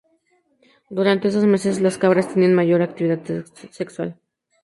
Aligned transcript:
Durante 0.89 1.27
esos 1.27 1.45
meses 1.45 1.79
las 1.79 1.99
cabras 1.99 2.33
tienen 2.33 2.53
su 2.53 2.55
mayor 2.55 2.81
actividad 2.81 3.21
sexual. 3.69 4.19